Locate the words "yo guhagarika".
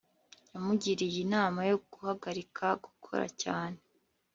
1.69-2.65